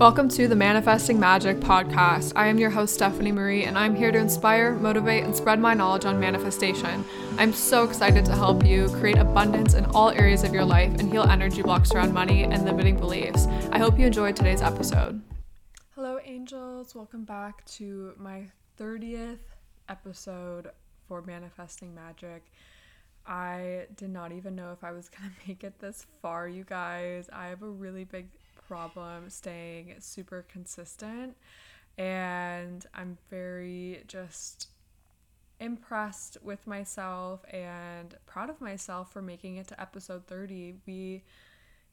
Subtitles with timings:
[0.00, 2.32] Welcome to the Manifesting Magic podcast.
[2.34, 5.74] I am your host, Stephanie Marie, and I'm here to inspire, motivate, and spread my
[5.74, 7.04] knowledge on manifestation.
[7.36, 11.12] I'm so excited to help you create abundance in all areas of your life and
[11.12, 13.46] heal energy blocks around money and limiting beliefs.
[13.72, 15.20] I hope you enjoyed today's episode.
[15.94, 16.94] Hello, angels.
[16.94, 18.46] Welcome back to my
[18.78, 19.40] 30th
[19.90, 20.70] episode
[21.08, 22.50] for Manifesting Magic.
[23.26, 26.64] I did not even know if I was going to make it this far, you
[26.64, 27.28] guys.
[27.30, 28.30] I have a really big
[28.70, 31.36] problem staying super consistent.
[31.98, 34.68] And I'm very just
[35.58, 40.76] impressed with myself and proud of myself for making it to episode 30.
[40.86, 41.24] We,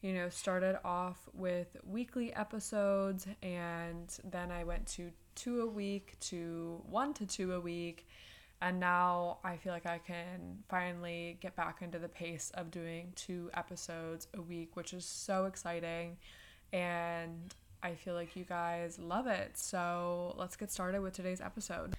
[0.01, 6.15] you know, started off with weekly episodes and then I went to two a week
[6.29, 8.07] to one to two a week.
[8.61, 13.13] And now I feel like I can finally get back into the pace of doing
[13.15, 16.17] two episodes a week, which is so exciting
[16.73, 17.53] and
[17.83, 19.57] I feel like you guys love it.
[19.57, 21.95] So let's get started with today's episode.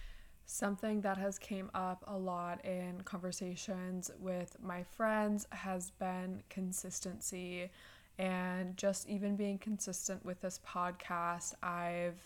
[0.46, 7.70] Something that has came up a lot in conversations with my friends has been consistency
[8.18, 11.54] and just even being consistent with this podcast.
[11.62, 12.18] I've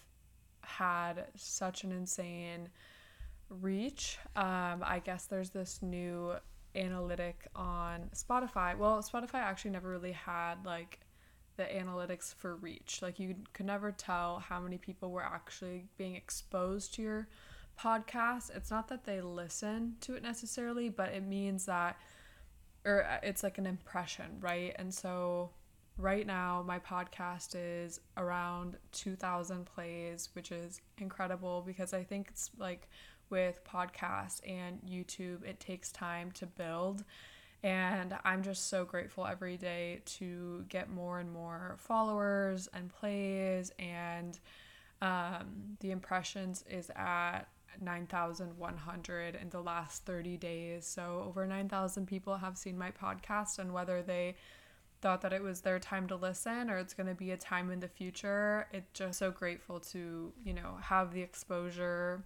[0.62, 2.69] had such an insane
[3.61, 4.19] reach.
[4.37, 6.34] Um, I guess there's this new
[6.75, 8.77] analytic on Spotify.
[8.77, 11.01] Well, Spotify actually never really had like
[11.56, 13.00] the analytics for reach.
[13.03, 17.28] Like you could never tell how many people were actually being exposed to your
[17.78, 18.55] podcast.
[18.55, 21.97] It's not that they listen to it necessarily, but it means that
[22.84, 24.75] or uh, it's like an impression, right?
[24.77, 25.50] And so
[25.97, 32.50] right now my podcast is around 2000 plays, which is incredible because I think it's
[32.59, 32.89] like
[33.31, 37.05] with podcasts and YouTube, it takes time to build
[37.63, 43.71] and I'm just so grateful every day to get more and more followers and plays.
[43.79, 44.39] And
[45.01, 47.43] um, the impressions is at
[47.81, 50.87] 9,100 in the last 30 days.
[50.87, 54.37] So over 9,000 people have seen my podcast, and whether they
[55.01, 57.71] thought that it was their time to listen or it's going to be a time
[57.71, 62.22] in the future, it's just so grateful to, you know, have the exposure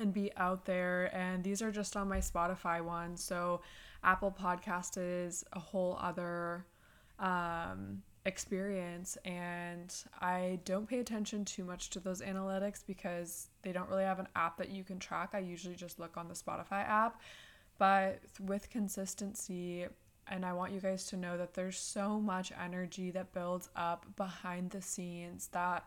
[0.00, 1.14] and be out there.
[1.14, 3.16] And these are just on my Spotify one.
[3.16, 3.60] So
[4.02, 6.64] Apple Podcast is a whole other
[7.18, 13.88] um, experience, and I don't pay attention too much to those analytics because they don't
[13.88, 15.30] really have an app that you can track.
[15.32, 17.20] I usually just look on the Spotify app,
[17.78, 19.86] but with consistency,
[20.28, 24.06] and I want you guys to know that there's so much energy that builds up
[24.16, 25.86] behind the scenes that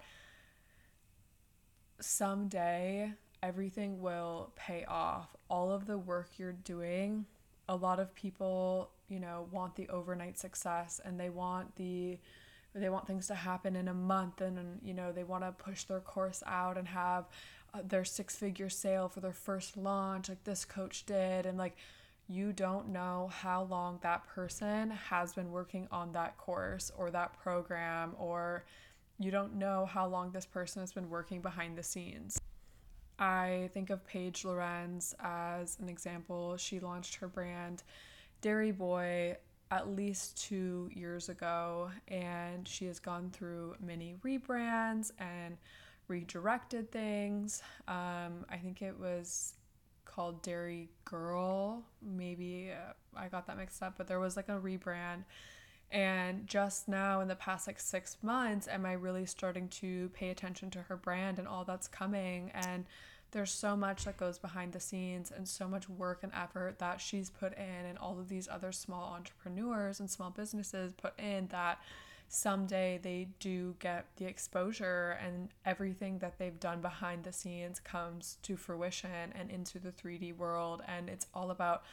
[2.00, 5.36] someday everything will pay off.
[5.50, 7.26] All of the work you're doing
[7.70, 12.18] a lot of people, you know, want the overnight success and they want the
[12.76, 15.52] they want things to happen in a month and, and you know, they want to
[15.52, 17.28] push their course out and have
[17.74, 21.78] uh, their six-figure sale for their first launch like this coach did and like
[22.28, 27.34] you don't know how long that person has been working on that course or that
[27.40, 28.64] program or
[29.20, 32.39] you don't know how long this person has been working behind the scenes.
[33.20, 36.56] I think of Paige Lorenze as an example.
[36.58, 37.84] She launched her brand
[38.42, 39.36] Dairy Boy
[39.72, 45.58] at least two years ago, and she has gone through many rebrands and
[46.08, 47.62] redirected things.
[47.88, 49.54] Um, I think it was
[50.06, 51.84] called Dairy Girl.
[52.02, 55.26] Maybe uh, I got that mixed up, but there was like a rebrand.
[55.92, 60.30] And just now, in the past like six months, am I really starting to pay
[60.30, 62.52] attention to her brand and all that's coming?
[62.54, 62.86] And
[63.32, 67.00] there's so much that goes behind the scenes and so much work and effort that
[67.00, 71.48] she's put in and all of these other small entrepreneurs and small businesses put in
[71.48, 71.80] that
[72.30, 78.38] someday they do get the exposure and everything that they've done behind the scenes comes
[78.44, 80.82] to fruition and into the 3D world.
[80.88, 81.84] And it's all about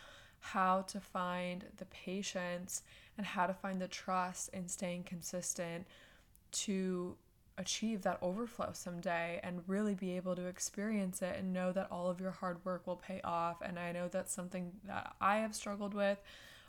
[0.40, 2.82] how to find the patience
[3.16, 5.86] and how to find the trust in staying consistent
[6.52, 7.16] to
[7.58, 12.08] achieve that overflow someday and really be able to experience it and know that all
[12.08, 13.62] of your hard work will pay off.
[13.62, 16.18] And I know that's something that I have struggled with.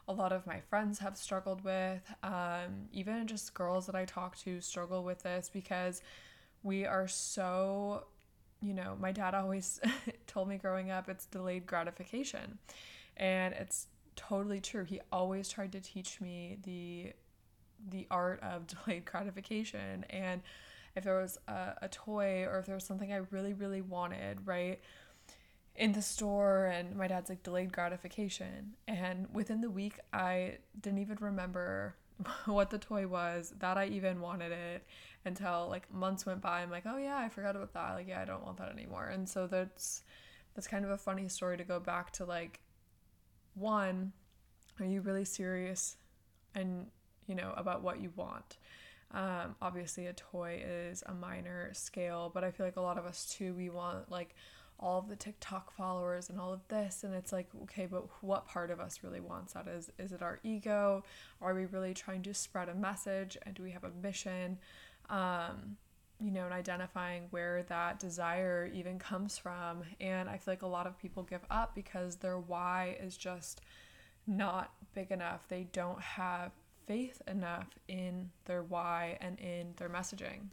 [0.07, 2.01] A lot of my friends have struggled with.
[2.23, 6.01] Um, even just girls that I talk to struggle with this because
[6.63, 8.05] we are so,
[8.61, 9.81] you know, my dad always
[10.27, 12.59] told me growing up it's delayed gratification.
[13.17, 14.85] And it's totally true.
[14.85, 17.13] He always tried to teach me the
[17.89, 20.41] the art of delayed gratification and
[20.97, 24.45] if there was a, a toy or if there was something I really, really wanted,
[24.45, 24.79] right?
[25.75, 30.97] in the store and my dad's like delayed gratification and within the week i didn't
[30.97, 31.95] even remember
[32.45, 34.85] what the toy was, that I even wanted it
[35.25, 36.61] until like months went by.
[36.61, 37.93] I'm like, oh yeah, I forgot about that.
[37.93, 39.07] Like, yeah, I don't want that anymore.
[39.07, 40.03] And so that's
[40.55, 42.59] that's kind of a funny story to go back to like
[43.53, 44.11] one,
[44.79, 45.97] are you really serious
[46.55, 46.87] and
[47.27, 48.57] you know about what you want?
[49.11, 53.05] Um, obviously, a toy is a minor scale, but I feel like a lot of
[53.05, 54.35] us too, we want like
[54.79, 58.47] all of the TikTok followers and all of this and it's like okay but what
[58.47, 59.67] part of us really wants that?
[59.67, 61.03] Is is it our ego?
[61.41, 63.37] Are we really trying to spread a message?
[63.43, 64.59] And do we have a mission?
[65.09, 65.77] Um,
[66.19, 69.83] you know and identifying where that desire even comes from.
[69.99, 73.61] And I feel like a lot of people give up because their why is just
[74.27, 75.47] not big enough.
[75.47, 76.51] They don't have
[76.87, 80.49] faith enough in their why and in their messaging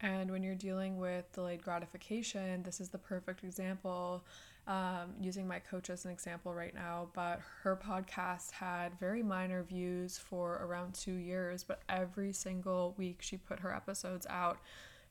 [0.00, 4.24] and when you're dealing with delayed gratification, this is the perfect example.
[4.66, 9.62] Um, using my coach as an example right now, but her podcast had very minor
[9.62, 14.58] views for around two years, but every single week she put her episodes out.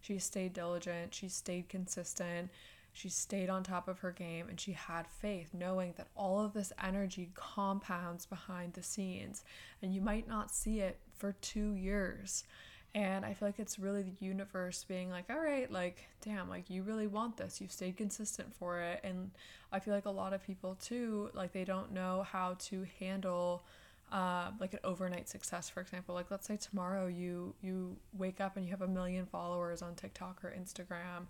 [0.01, 2.51] She stayed diligent, she stayed consistent,
[2.95, 6.53] she stayed on top of her game, and she had faith, knowing that all of
[6.53, 9.43] this energy compounds behind the scenes,
[9.81, 12.43] and you might not see it for two years
[12.95, 16.69] and I feel like it's really the universe being like, all right, like, damn, like,
[16.69, 17.59] you really want this.
[17.59, 19.01] You've stayed consistent for it.
[19.03, 19.31] And
[19.69, 23.65] I feel like a lot of people, too, like, they don't know how to handle.
[24.11, 28.55] Uh, like an overnight success for example like let's say tomorrow you you wake up
[28.55, 31.25] and you have a million followers on tiktok or instagram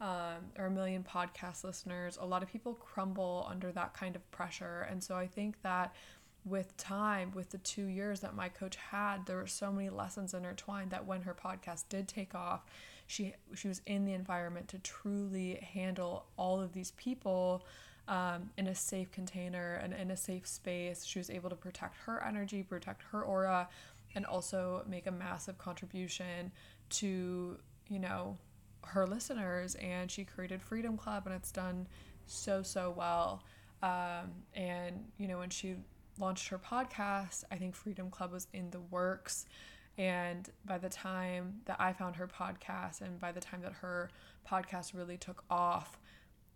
[0.00, 4.30] um, or a million podcast listeners a lot of people crumble under that kind of
[4.30, 5.94] pressure and so i think that
[6.44, 10.34] with time, with the two years that my coach had, there were so many lessons
[10.34, 12.64] intertwined that when her podcast did take off,
[13.06, 17.64] she she was in the environment to truly handle all of these people
[18.08, 21.04] um, in a safe container and in a safe space.
[21.04, 23.68] She was able to protect her energy, protect her aura,
[24.14, 26.52] and also make a massive contribution
[26.90, 27.58] to
[27.88, 28.36] you know
[28.88, 29.74] her listeners.
[29.76, 31.86] And she created Freedom Club, and it's done
[32.26, 33.42] so so well.
[33.82, 35.76] Um, and you know when she
[36.18, 39.46] launched her podcast, I think Freedom Club was in the works.
[39.96, 44.10] And by the time that I found her podcast and by the time that her
[44.48, 45.98] podcast really took off,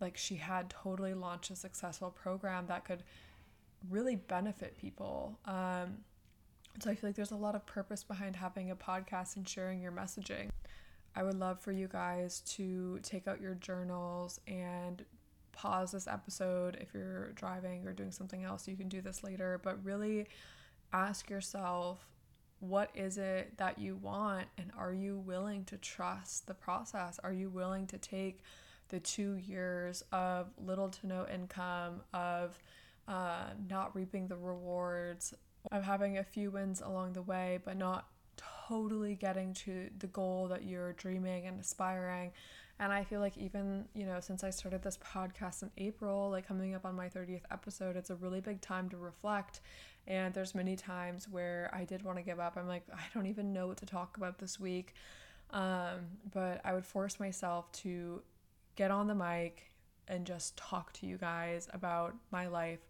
[0.01, 3.03] like she had totally launched a successful program that could
[3.89, 5.39] really benefit people.
[5.45, 5.99] Um,
[6.79, 9.81] so I feel like there's a lot of purpose behind having a podcast and sharing
[9.81, 10.49] your messaging.
[11.15, 15.03] I would love for you guys to take out your journals and
[15.51, 18.67] pause this episode if you're driving or doing something else.
[18.67, 20.27] You can do this later, but really
[20.93, 22.07] ask yourself
[22.59, 27.19] what is it that you want and are you willing to trust the process?
[27.23, 28.41] Are you willing to take
[28.89, 32.59] the two years of little to no income, of
[33.07, 35.33] uh, not reaping the rewards,
[35.71, 38.07] of having a few wins along the way, but not
[38.69, 42.31] totally getting to the goal that you're dreaming and aspiring
[42.79, 46.47] and I feel like even, you know, since I started this podcast in April, like
[46.47, 49.59] coming up on my 30th episode, it's a really big time to reflect.
[50.07, 52.55] And there's many times where I did want to give up.
[52.55, 54.93] I'm like, I don't even know what to talk about this week.
[55.51, 58.21] Um, but I would force myself to
[58.77, 59.71] get on the mic
[60.07, 62.87] and just talk to you guys about my life,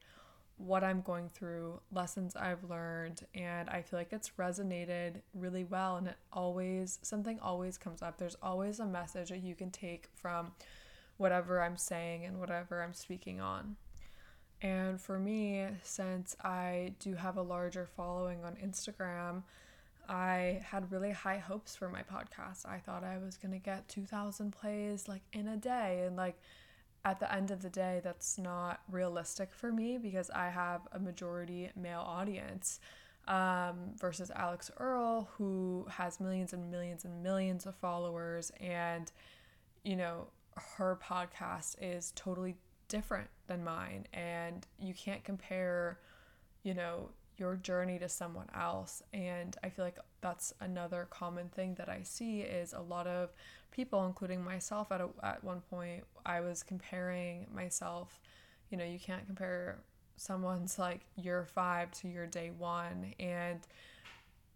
[0.60, 5.96] what I'm going through, lessons I've learned, and I feel like it's resonated really well.
[5.96, 8.18] And it always, something always comes up.
[8.18, 10.52] There's always a message that you can take from
[11.18, 13.78] whatever I'm saying and whatever I'm speaking on.
[14.62, 19.44] And for me, since I do have a larger following on Instagram,
[20.10, 22.66] I had really high hopes for my podcast.
[22.66, 26.38] I thought I was going to get 2,000 plays like in a day and like
[27.10, 31.00] at the end of the day, that's not realistic for me because I have a
[31.00, 32.80] majority male audience
[33.28, 38.52] um, versus Alix Earle, who has millions and millions and millions of followers.
[38.60, 39.12] And,
[39.84, 40.28] you know,
[40.78, 42.56] her podcast is totally
[42.90, 44.06] different than mine.
[44.14, 46.00] And you can't compare,
[46.62, 49.02] you know, your journey to someone else.
[49.14, 53.32] And I feel like that's another common thing that I see is a lot of
[53.72, 58.20] people, including myself at, a, at one point, I was comparing myself.
[58.70, 59.80] You know, you can't compare
[60.18, 63.14] someone's like year five to your day one.
[63.20, 63.60] And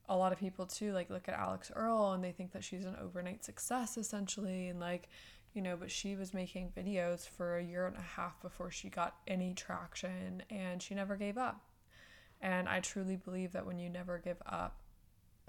[0.09, 2.85] a lot of people too, like look at Alix Earle and they think that she's
[2.85, 4.67] an overnight success essentially.
[4.67, 5.09] And like,
[5.53, 8.89] you know, but she was making videos for a year and a half before she
[8.89, 11.61] got any traction and she never gave up.
[12.43, 14.75] And I truly believe that when you never give up,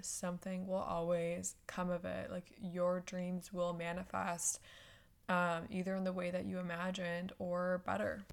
[0.01, 2.31] something will always come of it.
[2.31, 4.61] Like your dreams will manifest
[5.29, 8.25] um, either in the way that you imagined or better.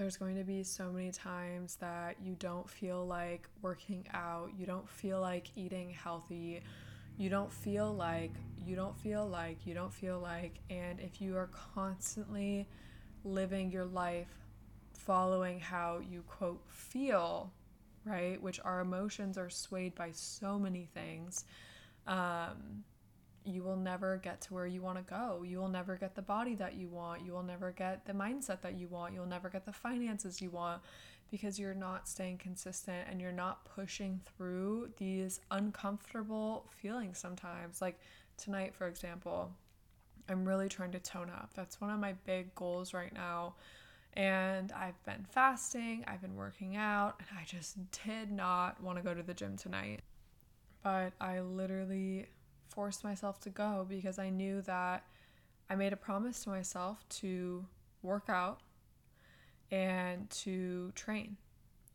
[0.00, 4.64] there's going to be so many times that you don't feel like working out, you
[4.64, 6.62] don't feel like eating healthy,
[7.18, 8.32] you don't feel like,
[8.64, 10.54] you don't feel like, you don't feel like.
[10.70, 12.66] And if you are constantly
[13.24, 14.32] living your life
[14.94, 17.52] following how you quote feel,
[18.10, 21.44] right, which our emotions are swayed by so many things.
[22.06, 22.84] Um,
[23.44, 25.42] you will never get to where you want to go.
[25.46, 27.24] You will never get the body that you want.
[27.24, 29.14] You will never get the mindset that you want.
[29.14, 30.82] You'll never get the finances you want
[31.30, 37.80] because you're not staying consistent and you're not pushing through these uncomfortable feelings sometimes.
[37.80, 37.98] Like
[38.36, 39.52] tonight, for example,
[40.28, 41.50] I'm really trying to tone up.
[41.54, 43.54] That's one of my big goals right now.
[44.14, 49.04] And I've been fasting, I've been working out, and I just did not want to
[49.04, 50.00] go to the gym tonight.
[50.82, 52.26] But I literally
[52.68, 55.04] forced myself to go because I knew that
[55.68, 57.64] I made a promise to myself to
[58.02, 58.60] work out
[59.70, 61.36] and to train.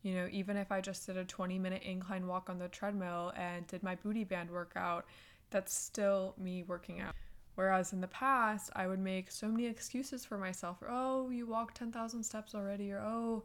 [0.02, 3.32] You know, even if I just did a 20 minute incline walk on the treadmill
[3.36, 5.04] and did my booty band workout,
[5.50, 7.14] that's still me working out.
[7.56, 10.80] Whereas in the past, I would make so many excuses for myself.
[10.80, 12.92] Or, oh, you walked 10,000 steps already.
[12.92, 13.42] Or, oh,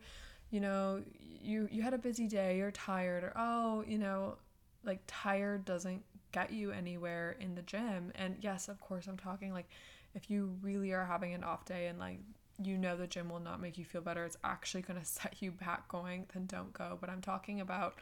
[0.52, 1.02] you know,
[1.42, 2.58] you, you had a busy day.
[2.58, 3.24] You're tired.
[3.24, 4.38] Or, oh, you know,
[4.84, 8.12] like tired doesn't get you anywhere in the gym.
[8.16, 9.70] And yes, of course, I'm talking like
[10.14, 12.20] if you really are having an off day and like
[12.64, 15.36] you know the gym will not make you feel better, it's actually going to set
[15.40, 16.98] you back going, then don't go.
[17.00, 17.96] But I'm talking about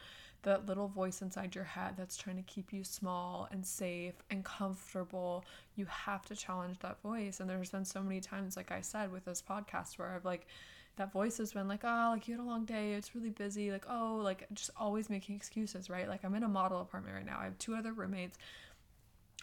[0.43, 4.43] that little voice inside your head that's trying to keep you small and safe and
[4.46, 5.43] comfortable.
[5.75, 7.39] You have to challenge that voice.
[7.39, 10.48] And there's been so many times, like I said, with this podcast where I've like,
[10.96, 13.72] that voice has been like, oh, like you had a long day, it's really busy,
[13.72, 16.10] like, oh, like just always making excuses, right?
[16.10, 17.38] Like I'm in a model apartment right now.
[17.39, 18.38] I have two other roommates.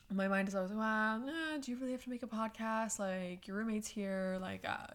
[0.08, 3.00] My mind is always, wow, nah, do you really have to make a podcast?
[3.00, 4.86] Like your roommate's here, like uh,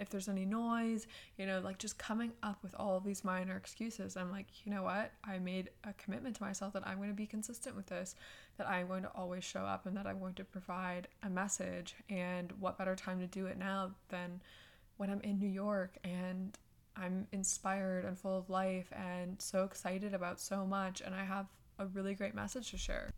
[0.00, 4.16] if there's any noise, you know, like just coming up with all these minor excuses.
[4.16, 5.12] I'm like, you know what?
[5.24, 8.14] I made a commitment to myself that I'm going to be consistent with this,
[8.56, 11.94] that I'm going to always show up and that I'm going to provide a message.
[12.08, 14.40] And what better time to do it now than
[14.96, 16.56] when I'm in New York and
[16.96, 21.46] I'm inspired and full of life and so excited about so much, and I have
[21.78, 23.10] a really great message to share.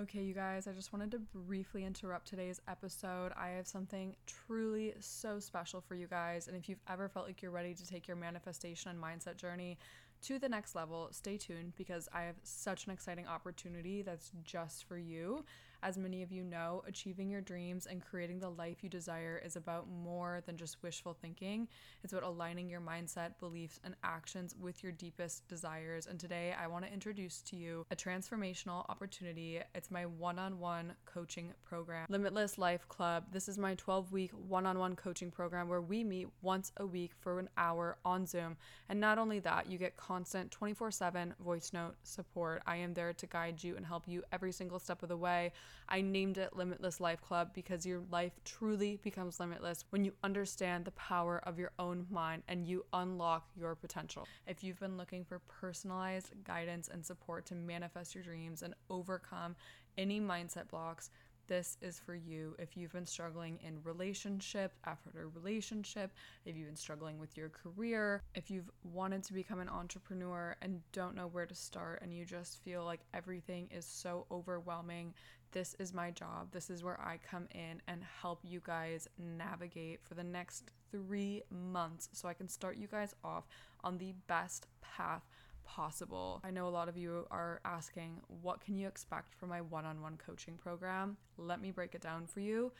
[0.00, 3.30] Okay, you guys, I just wanted to briefly interrupt today's episode.
[3.36, 6.48] I have something truly so special for you guys.
[6.48, 9.78] And if you've ever felt like you're ready to take your manifestation and mindset journey
[10.22, 14.82] to the next level, stay tuned because I have such an exciting opportunity that's just
[14.88, 15.44] for you.
[15.84, 19.54] As many of you know, achieving your dreams and creating the life you desire is
[19.54, 21.68] about more than just wishful thinking.
[22.02, 26.06] It's about aligning your mindset, beliefs, and actions with your deepest desires.
[26.06, 29.60] And today I want to introduce to you a transformational opportunity.
[29.74, 33.24] It's my one on one coaching program, Limitless Life Club.
[33.30, 36.86] This is my 12 week one on one coaching program where we meet once a
[36.86, 38.56] week for an hour on Zoom.
[38.88, 42.62] And not only that, you get constant 24 7 voice note support.
[42.66, 45.52] I am there to guide you and help you every single step of the way.
[45.88, 50.84] I named it Limitless Life Club because your life truly becomes limitless when you understand
[50.84, 54.26] the power of your own mind and you unlock your potential.
[54.46, 59.56] If you've been looking for personalized guidance and support to manifest your dreams and overcome
[59.96, 61.10] any mindset blocks,
[61.46, 66.12] this is for you if you've been struggling in relationship after a relationship,
[66.44, 70.80] if you've been struggling with your career, if you've wanted to become an entrepreneur and
[70.92, 75.14] don't know where to start and you just feel like everything is so overwhelming.
[75.52, 76.48] This is my job.
[76.50, 81.42] This is where I come in and help you guys navigate for the next three
[81.50, 83.44] months so I can start you guys off
[83.82, 85.22] on the best path
[85.64, 86.40] possible.
[86.44, 89.84] I know a lot of you are asking, what can you expect from my one
[89.84, 91.16] on one coaching program?
[91.36, 92.72] Let me break it down for you.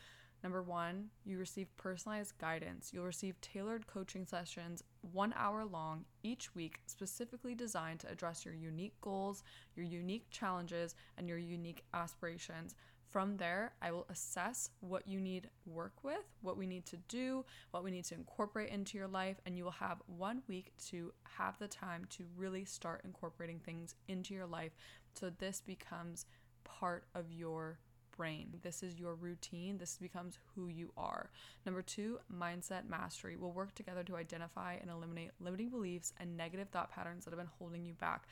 [0.42, 2.90] Number one, you receive personalized guidance.
[2.92, 8.52] You'll receive tailored coaching sessions, one hour long each week, specifically designed to address your
[8.52, 9.42] unique goals,
[9.74, 12.74] your unique challenges, and your unique aspirations.
[13.14, 17.44] From there, I will assess what you need work with, what we need to do,
[17.70, 21.12] what we need to incorporate into your life, and you will have one week to
[21.22, 24.72] have the time to really start incorporating things into your life
[25.12, 26.26] so this becomes
[26.64, 27.78] part of your
[28.16, 28.58] brain.
[28.62, 29.78] This is your routine.
[29.78, 31.30] This becomes who you are.
[31.66, 33.36] Number two, mindset mastery.
[33.36, 37.38] We'll work together to identify and eliminate limiting beliefs and negative thought patterns that have
[37.38, 38.26] been holding you back.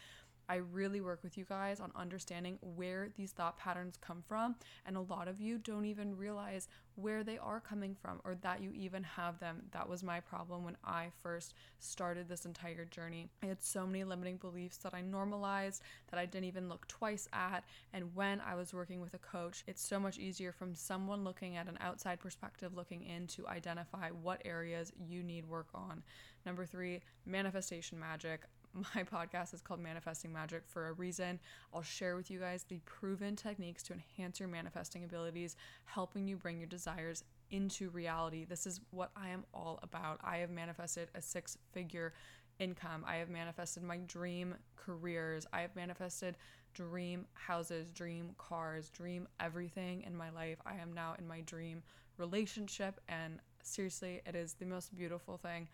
[0.48, 4.56] I really work with you guys on understanding where these thought patterns come from.
[4.86, 8.62] And a lot of you don't even realize where they are coming from or that
[8.62, 9.62] you even have them.
[9.72, 13.28] That was my problem when I first started this entire journey.
[13.42, 17.28] I had so many limiting beliefs that I normalized that I didn't even look twice
[17.32, 17.64] at.
[17.92, 21.56] And when I was working with a coach, it's so much easier from someone looking
[21.56, 26.02] at an outside perspective, looking in to identify what areas you need work on.
[26.44, 28.42] Number three, manifestation magic
[28.74, 31.38] my podcast is called Manifesting Magic for a reason.
[31.74, 36.36] I'll share with you guys the proven techniques to enhance your manifesting abilities, helping you
[36.36, 38.44] bring your desires into reality.
[38.44, 40.20] This is what I am all about.
[40.24, 42.14] I have manifested a six figure
[42.58, 43.04] income.
[43.06, 45.46] I have manifested my dream careers.
[45.52, 46.36] I have manifested
[46.74, 50.58] dream houses, dream cars, dream everything in my life.
[50.64, 51.82] I am now in my dream
[52.16, 55.68] relationship, and seriously, it is the most beautiful thing.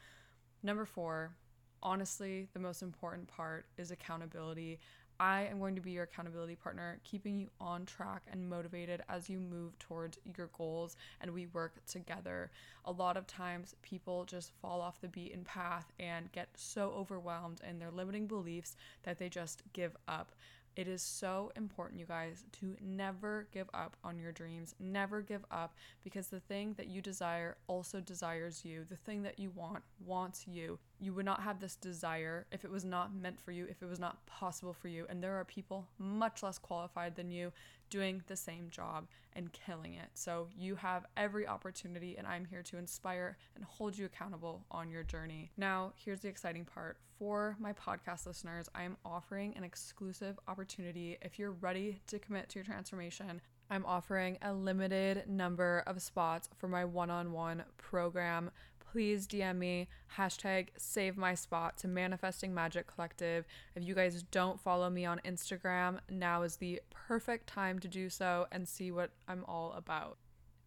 [0.63, 1.33] Number four,
[1.83, 4.79] honestly, the most important part is accountability.
[5.21, 9.29] I am going to be your accountability partner, keeping you on track and motivated as
[9.29, 12.53] you move towards your goals and we work together.
[12.85, 17.61] A lot of times, people just fall off the beaten path and get so overwhelmed
[17.69, 20.31] in their limiting beliefs that they just give up.
[20.79, 24.77] It is so important, you guys, to never give up on your dreams.
[24.79, 28.87] Never give up because the thing that you desire also desires you.
[28.89, 30.79] The thing that you want wants you.
[31.01, 33.89] You would not have this desire if it was not meant for you, if it
[33.89, 35.05] was not possible for you.
[35.11, 37.51] And there are people much less qualified than you
[37.91, 40.09] doing the same job and killing it.
[40.15, 44.91] So you have every opportunity, and I'm here to inspire and hold you accountable on
[44.91, 45.51] your journey.
[45.57, 51.19] Now, here's the exciting part for my podcast listeners I am offering an exclusive opportunity.
[51.23, 53.41] If you're ready to commit to your transformation,
[53.71, 58.51] I'm offering a limited number of spots for my one on one program
[58.93, 63.45] please DM me hashtag save my spot to Manifesting Magic Collective.
[63.75, 68.09] If you guys don't follow me on Instagram, now is the perfect time to do
[68.09, 70.19] so and see what I'm all about.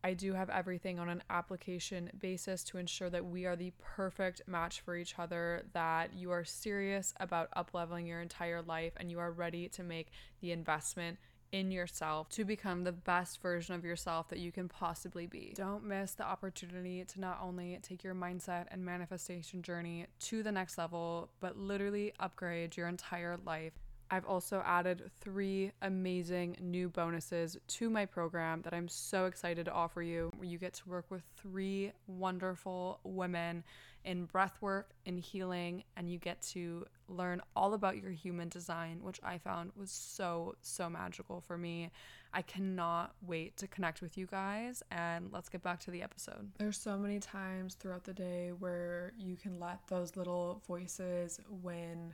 [0.03, 4.41] I do have everything on an application basis to ensure that we are the perfect
[4.47, 9.19] match for each other, that you are serious about upleveling your entire life and you
[9.19, 10.07] are ready to make
[10.41, 11.17] the investment
[11.51, 15.53] in yourself to become the best version of yourself that you can possibly be.
[15.55, 20.51] Don't miss the opportunity to not only take your mindset and manifestation journey to the
[20.51, 23.73] next level, but literally upgrade your entire life.
[24.13, 29.71] I've also added three amazing new bonuses to my program that I'm so excited to
[29.71, 30.31] offer you.
[30.35, 33.63] Where you get to work with three wonderful women
[34.03, 39.19] in breathwork and healing, and you get to learn all about your human design, which
[39.23, 41.89] I found was so, so magical for me.
[42.33, 46.49] I cannot wait to connect with you guys, and let's get back to the episode.
[46.57, 52.13] There's so many times throughout the day where you can let those little voices win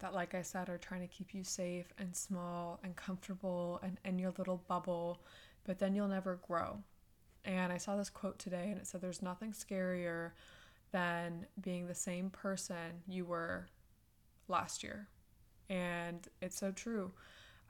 [0.00, 3.98] that, like I said, are trying to keep you safe and small and comfortable and
[4.04, 5.20] in your little bubble,
[5.64, 6.78] but then you'll never grow.
[7.44, 10.32] And I saw this quote today and it said, There's nothing scarier
[10.92, 13.66] than being the same person you were
[14.48, 15.08] last year.
[15.68, 17.12] And it's so true.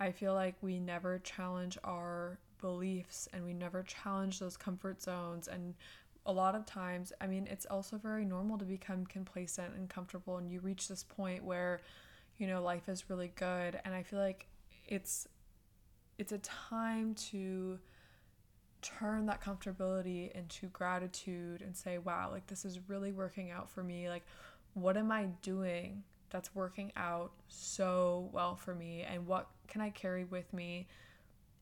[0.01, 5.49] I feel like we never challenge our beliefs and we never challenge those comfort zones.
[5.49, 5.75] And
[6.27, 10.37] a lot of times, I mean, it's also very normal to become complacent and comfortable.
[10.37, 11.81] And you reach this point where
[12.39, 14.47] you know life is really good and i feel like
[14.87, 15.29] it's
[16.19, 17.79] it's a time to
[18.83, 23.83] turn that comfortability into gratitude and say wow like this is really working out for
[23.83, 24.09] me.
[24.09, 24.25] Like
[24.75, 29.91] what am i doing that's working out so well for me and what can i
[29.91, 30.87] carry with me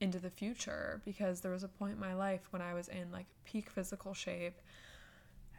[0.00, 1.00] into the future?
[1.04, 4.12] Because there was a point in my life when i was in like peak physical
[4.12, 4.60] shape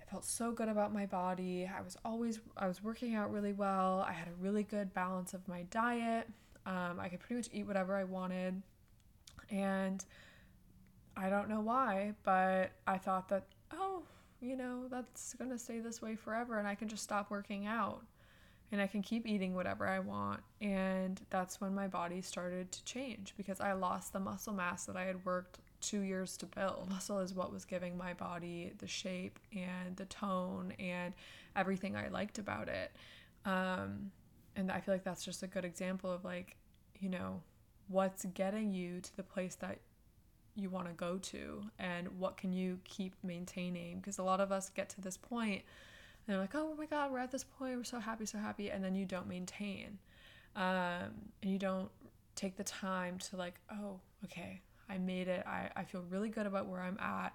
[0.09, 1.69] felt so good about my body.
[1.73, 4.05] I was always I was working out really well.
[4.07, 6.27] I had a really good balance of my diet.
[6.65, 8.61] Um, I could pretty much eat whatever I wanted,
[9.49, 10.03] and
[11.15, 14.03] I don't know why, but I thought that oh,
[14.41, 18.03] you know, that's gonna stay this way forever, and I can just stop working out,
[18.71, 20.41] and I can keep eating whatever I want.
[20.61, 24.95] And that's when my body started to change because I lost the muscle mass that
[24.95, 26.89] I had worked two years to build.
[26.89, 31.13] Muscle is what was giving my body the shape and the tone and
[31.55, 32.91] everything I liked about it.
[33.45, 34.11] Um,
[34.55, 36.55] and I feel like that's just a good example of like,
[36.99, 37.41] you know,
[37.87, 39.79] what's getting you to the place that
[40.55, 44.51] you want to go to and what can you keep maintaining because a lot of
[44.51, 47.77] us get to this point and they're like oh my god we're at this point
[47.77, 49.99] we're so happy so happy and then you don't maintain
[50.55, 51.13] um,
[51.43, 51.89] and you don't
[52.35, 54.59] take the time to like oh okay
[54.89, 55.45] I made it.
[55.45, 57.33] I, I feel really good about where I'm at.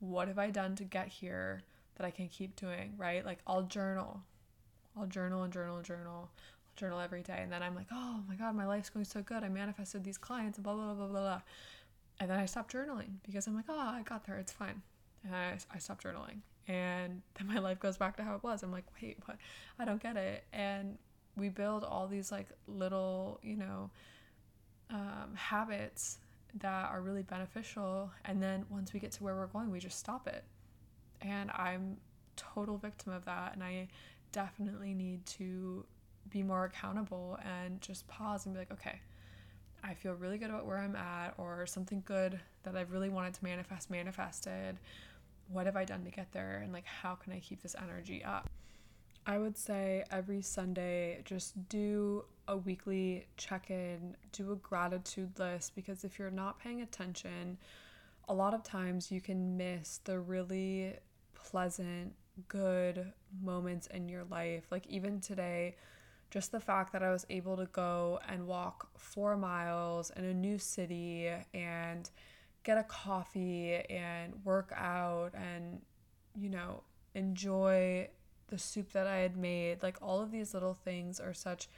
[0.00, 1.62] What have I done to get here
[1.96, 3.24] that I can keep doing, right?
[3.24, 4.20] Like I'll journal.
[4.96, 6.30] I'll journal and journal and journal.
[6.76, 7.38] journal every day.
[7.40, 9.44] And then I'm like, oh my God, my life's going so good.
[9.44, 11.42] I manifested these clients and blah, blah, blah, blah, blah.
[12.20, 14.36] And then I stopped journaling because I'm like, oh, I got there.
[14.36, 14.82] It's fine.
[15.24, 16.40] And I, I stopped journaling.
[16.68, 18.62] And then my life goes back to how it was.
[18.62, 19.36] I'm like, wait, what?
[19.78, 20.44] I don't get it.
[20.52, 20.98] And
[21.36, 23.90] we build all these like little, you know,
[24.90, 26.18] um, habits
[26.60, 28.10] that are really beneficial.
[28.24, 30.44] And then once we get to where we're going, we just stop it.
[31.20, 31.96] And I'm
[32.36, 33.54] total victim of that.
[33.54, 33.88] And I
[34.32, 35.84] definitely need to
[36.30, 39.00] be more accountable and just pause and be like, okay,
[39.84, 43.34] I feel really good about where I'm at, or something good that I've really wanted
[43.34, 44.78] to manifest manifested.
[45.48, 46.60] What have I done to get there?
[46.62, 48.48] And like, how can I keep this energy up?
[49.26, 55.76] I would say every Sunday, just do a weekly check in, do a gratitude list,
[55.76, 57.56] because if you're not paying attention,
[58.28, 60.94] a lot of times you can miss the really
[61.34, 62.14] pleasant,
[62.48, 64.64] good moments in your life.
[64.70, 65.76] Like, even today,
[66.30, 70.34] just the fact that I was able to go and walk four miles in a
[70.34, 72.10] new city and
[72.64, 75.80] get a coffee and work out and,
[76.34, 76.82] you know,
[77.14, 78.08] enjoy
[78.52, 79.82] the soup that I had made.
[79.82, 81.68] Like, all of these little things are such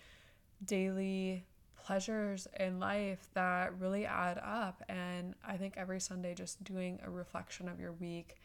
[0.65, 1.45] daily
[1.77, 4.83] pleasures in life that really add up.
[4.89, 8.37] And I think every Sunday, just doing a reflection of your week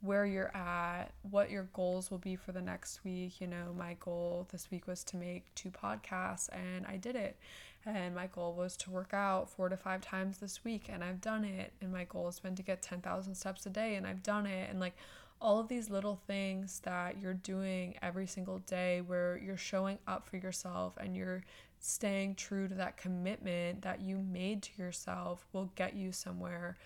[0.00, 3.40] where you're at, what your goals will be for the next week.
[3.40, 7.36] You know, my goal this week was to make two podcasts, and I did it.
[7.84, 11.20] And my goal was to work out four to five times this week, and I've
[11.20, 11.72] done it.
[11.80, 14.70] And my goal has been to get 10,000 steps a day, and I've done it.
[14.70, 14.96] And like
[15.42, 20.26] all of these little things that you're doing every single day where you're showing up
[20.28, 21.42] for yourself and you're
[21.80, 26.78] staying true to that commitment that you made to yourself will get you somewhere.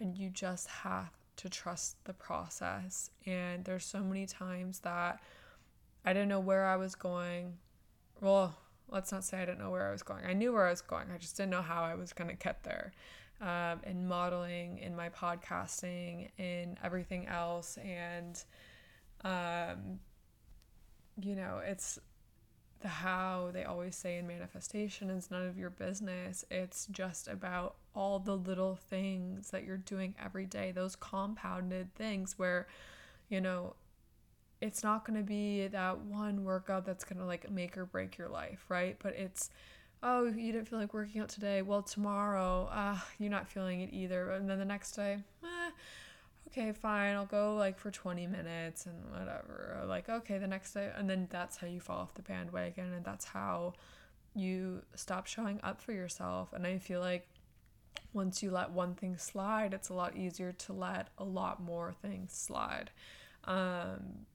[0.00, 3.10] And you just have to trust the process.
[3.26, 5.20] And there's so many times that
[6.04, 7.58] I didn't know where I was going.
[8.20, 8.56] Well,
[8.88, 10.24] let's not say I didn't know where I was going.
[10.26, 11.06] I knew where I was going.
[11.14, 12.92] I just didn't know how I was going to get there.
[13.40, 17.78] Um, in modeling, in my podcasting, in everything else.
[17.78, 18.44] And,
[19.24, 19.98] um,
[21.22, 21.98] you know, it's
[22.80, 26.44] the how they always say in manifestation is none of your business.
[26.50, 32.38] It's just about all the little things that you're doing every day, those compounded things
[32.38, 32.66] where,
[33.30, 33.74] you know,
[34.60, 38.18] it's not going to be that one workout that's going to like make or break
[38.18, 38.96] your life, right?
[39.02, 39.48] But it's,
[40.02, 41.62] oh, you didn't feel like working out today.
[41.62, 44.30] Well, tomorrow, uh, you're not feeling it either.
[44.30, 45.70] And then the next day, eh,
[46.48, 49.82] okay, fine, I'll go like for 20 minutes and whatever.
[49.86, 50.90] Like, okay, the next day.
[50.96, 52.92] And then that's how you fall off the bandwagon.
[52.92, 53.74] And that's how
[54.34, 56.52] you stop showing up for yourself.
[56.52, 57.28] And I feel like
[58.12, 61.92] once you let one thing slide, it's a lot easier to let a lot more
[62.00, 62.90] things slide.
[63.44, 64.26] Um,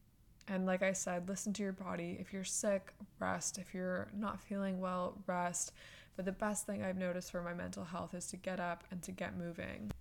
[0.47, 2.17] and like I said, listen to your body.
[2.19, 3.57] If you're sick, rest.
[3.57, 5.71] If you're not feeling well, rest.
[6.15, 9.01] But the best thing I've noticed for my mental health is to get up and
[9.03, 9.91] to get moving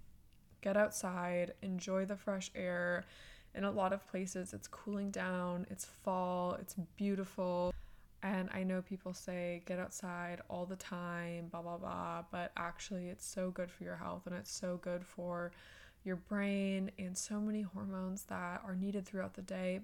[0.64, 3.04] get outside, enjoy the fresh air.
[3.54, 7.72] In a lot of places, it's cooling down, it's fall, it's beautiful.
[8.22, 13.08] And I know people say get outside all the time, blah, blah, blah, but actually,
[13.08, 15.52] it's so good for your health and it's so good for
[16.02, 19.80] your brain and so many hormones that are needed throughout the day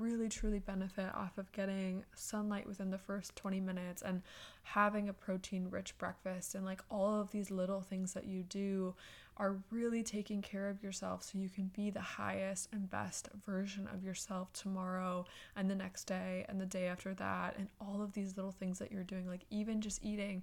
[0.00, 4.22] really truly benefit off of getting sunlight within the first 20 minutes and
[4.62, 6.54] having a protein rich breakfast.
[6.54, 8.94] And like all of these little things that you do
[9.36, 13.88] are really taking care of yourself so you can be the highest and best version
[13.92, 15.24] of yourself tomorrow
[15.56, 17.56] and the next day and the day after that.
[17.58, 20.42] And all of these little things that you're doing like even just eating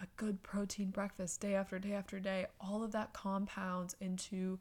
[0.00, 4.58] a good protein breakfast day after day after day all of that compounds into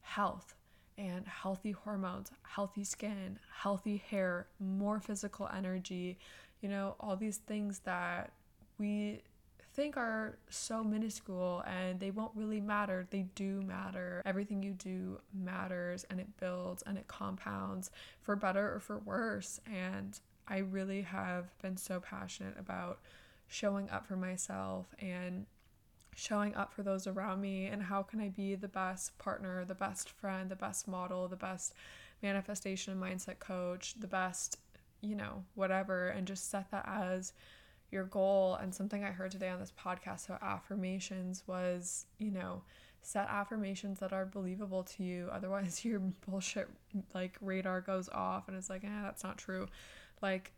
[0.00, 0.54] health
[0.98, 6.18] and healthy hormones, healthy skin, healthy hair, more physical energy,
[6.60, 8.32] you know, all these things that
[8.78, 9.22] we
[9.74, 13.06] think are so minuscule and they won't really matter.
[13.10, 14.22] They do matter.
[14.26, 19.60] Everything you do matters and it builds and it compounds for better or for worse.
[19.72, 22.98] And I really have been so passionate about
[23.46, 25.46] showing up for myself and
[26.18, 29.74] showing up for those around me and how can I be the best partner, the
[29.74, 31.74] best friend, the best model, the best
[32.24, 34.58] manifestation mindset coach, the best,
[35.00, 37.34] you know, whatever, and just set that as
[37.92, 38.56] your goal.
[38.56, 42.62] And something I heard today on this podcast about affirmations was, you know,
[43.00, 45.28] set affirmations that are believable to you.
[45.32, 46.68] Otherwise, your bullshit
[47.14, 49.68] like radar goes off and it's like, eh, that's not true.
[50.20, 50.50] Like,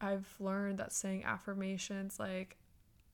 [0.00, 2.56] I've learned that saying affirmations like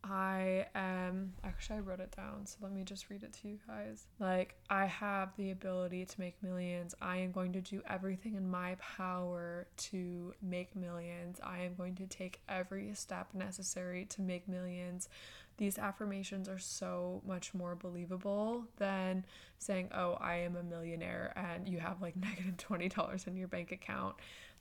[0.04, 3.58] I am actually I wrote it down, so let me just read it to you
[3.66, 4.06] guys.
[4.18, 6.94] Like I have the ability to make millions.
[7.00, 11.38] I am going to do everything in my power to make millions.
[11.42, 15.08] I am going to take every step necessary to make millions.
[15.56, 19.24] These affirmations are so much more believable than
[19.58, 23.36] saying, "Oh, I am a millionaire," and you have like negative negative twenty dollars in
[23.36, 24.16] your bank account.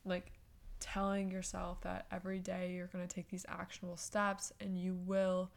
[0.05, 0.31] Like
[0.81, 5.49] telling yourself that every day you're going to take these actionable steps and you will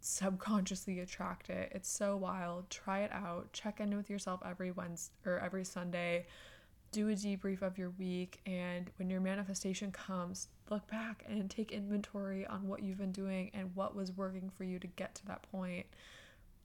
[0.00, 1.70] subconsciously attract it.
[1.74, 2.70] It's so wild.
[2.70, 3.52] Try it out.
[3.52, 6.26] Check in with yourself every Wednesday or every Sunday.
[6.92, 11.70] Do a debrief of your week and when your manifestation comes, look back and take
[11.70, 15.26] inventory on what you've been doing and what was working for you to get to
[15.26, 15.86] that point.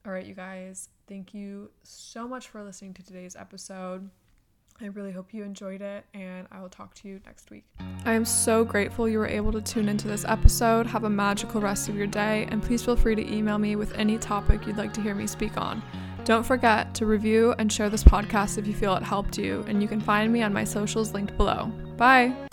[0.06, 4.10] All right, you guys, thank you so much for listening to today's episode.
[4.82, 7.64] I really hope you enjoyed it, and I will talk to you next week.
[8.04, 10.86] I am so grateful you were able to tune into this episode.
[10.86, 13.94] Have a magical rest of your day, and please feel free to email me with
[13.98, 15.82] any topic you'd like to hear me speak on.
[16.26, 19.82] Don't forget to review and share this podcast if you feel it helped you, and
[19.82, 21.68] you can find me on my socials linked below.
[21.98, 22.45] Bye!